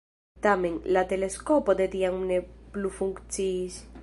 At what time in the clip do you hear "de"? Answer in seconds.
1.83-1.89